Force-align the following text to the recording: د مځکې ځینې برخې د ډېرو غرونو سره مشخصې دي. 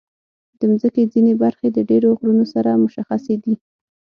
د 0.59 0.61
مځکې 0.71 1.01
ځینې 1.13 1.33
برخې 1.43 1.67
د 1.71 1.77
ډېرو 1.89 2.09
غرونو 2.19 2.45
سره 2.53 2.79
مشخصې 2.83 3.35
دي. 3.43 3.55